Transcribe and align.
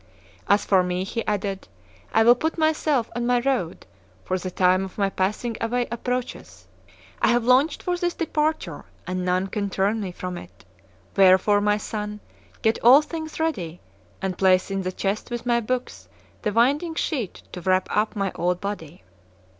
"As 0.47 0.65
for 0.65 0.81
me," 0.81 1.03
he 1.03 1.23
added, 1.27 1.67
"I 2.11 2.23
will 2.23 2.33
put 2.33 2.57
myself 2.57 3.11
on 3.15 3.27
my 3.27 3.39
road, 3.39 3.85
for 4.23 4.39
the 4.39 4.49
time 4.49 4.83
of 4.83 4.97
my 4.97 5.11
passing 5.11 5.57
away 5.61 5.87
approacheth. 5.91 6.67
I 7.21 7.27
have 7.27 7.43
longed 7.43 7.83
for 7.83 7.95
this 7.95 8.15
departure, 8.15 8.85
and 9.05 9.23
none 9.23 9.45
can 9.45 9.69
turn 9.69 10.01
me 10.01 10.11
from 10.11 10.39
it; 10.39 10.65
wherefore, 11.15 11.61
my 11.61 11.77
son, 11.77 12.19
get 12.63 12.83
all 12.83 13.03
things 13.03 13.39
ready, 13.39 13.79
and 14.23 14.39
place 14.39 14.71
in 14.71 14.81
the 14.81 14.91
chest 14.91 15.29
with 15.29 15.45
my 15.45 15.59
books 15.59 16.09
the 16.41 16.51
winding 16.51 16.95
sheet 16.95 17.43
to 17.51 17.61
wrap 17.61 17.87
up 17.95 18.15
my 18.15 18.31
old 18.33 18.59
body." 18.59 19.03